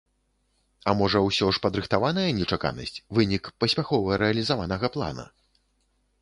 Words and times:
А 0.87 0.93
можа, 1.01 1.19
усё 1.27 1.49
ж 1.57 1.61
падрыхтаваная 1.65 2.25
нечаканасць, 2.39 2.97
вынік 3.19 3.51
паспяхова 3.65 4.17
рэалізаванага 4.23 4.87
плана? 4.97 5.29